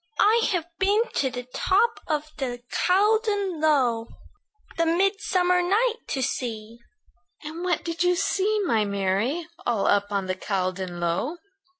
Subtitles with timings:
[0.19, 4.07] "I've been to the top of the Caldon Low,
[4.75, 6.79] The midsummer night to see."
[7.43, 11.37] "And what did you see, my Mary, All up on the Caldon Low?"